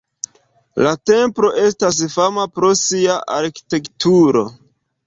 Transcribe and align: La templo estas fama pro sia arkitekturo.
La 0.87 0.93
templo 1.09 1.51
estas 1.65 2.01
fama 2.17 2.47
pro 2.57 2.73
sia 2.83 3.21
arkitekturo. 3.39 4.47